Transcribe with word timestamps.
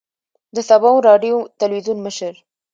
د 0.55 0.57
سباوون 0.69 1.03
راډیو 1.09 1.35
تلویزون 1.61 1.97
مشر 2.05 2.33
دی. 2.35 2.41